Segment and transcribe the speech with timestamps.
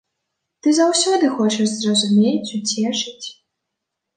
[0.63, 3.27] Ты заўсёды хочаш зразумець, уцешыць.